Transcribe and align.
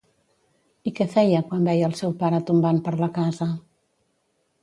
I 0.91 0.93
què 0.99 1.05
feia 1.15 1.41
quan 1.51 1.67
veia 1.71 1.85
al 1.89 1.93
seu 2.01 2.15
pare 2.23 2.41
tombant 2.49 2.81
per 2.87 2.93
la 3.01 3.13
casa? 3.19 3.51